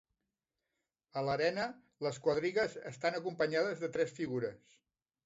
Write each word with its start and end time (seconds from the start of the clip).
A 1.19 1.23
l'arena, 1.27 1.65
les 2.05 2.19
quadrigues 2.29 2.79
estan 2.93 3.19
acompanyades 3.21 3.85
de 3.85 3.91
tres 3.99 4.15
figures. 4.21 4.73